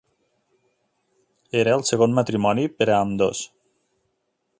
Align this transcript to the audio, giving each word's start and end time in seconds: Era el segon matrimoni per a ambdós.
Era 1.59 1.75
el 1.79 1.85
segon 1.91 2.17
matrimoni 2.21 2.65
per 2.79 2.87
a 2.89 2.99
ambdós. 3.03 3.43